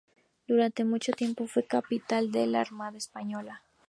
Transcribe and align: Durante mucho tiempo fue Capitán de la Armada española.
Durante 0.47 0.83
mucho 0.83 1.11
tiempo 1.11 1.45
fue 1.45 1.67
Capitán 1.67 2.31
de 2.31 2.47
la 2.47 2.61
Armada 2.61 2.97
española. 2.97 3.61